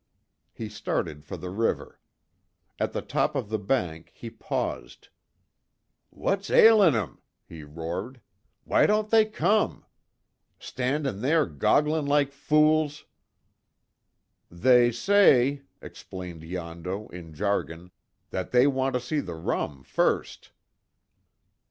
[0.51, 1.99] He started for the river.
[2.79, 5.09] At the top of the bank, he paused:
[6.09, 8.19] "What's ailin 'em?" he roared,
[8.63, 9.85] "Why don't they come!
[10.57, 13.05] Standin' there gogglin' like fools!"
[14.49, 17.91] "They say," explained Yondo, in jargon,
[18.31, 20.51] "That they want to see the rum first."